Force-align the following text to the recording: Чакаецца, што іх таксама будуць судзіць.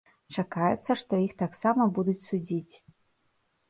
Чакаецца, 0.35 0.91
што 1.03 1.21
іх 1.27 1.37
таксама 1.43 1.89
будуць 2.01 2.19
судзіць. 2.29 2.75